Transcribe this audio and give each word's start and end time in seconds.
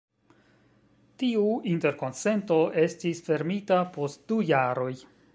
Tiu 1.23 1.43
interkonsento 1.73 2.57
estis 2.85 3.21
fermita 3.27 3.77
post 3.99 4.25
du 4.33 4.39
jaroj. 4.53 4.91